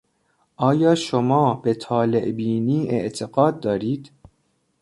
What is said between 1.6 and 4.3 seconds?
طالعبینی اعتقاد دارید؟